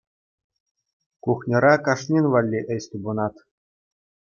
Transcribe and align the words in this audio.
Кухньӑра 1.27 1.75
кашнин 1.91 2.25
валли 2.33 2.61
ӗҫ 2.75 2.83
тупӑнать. 2.93 3.41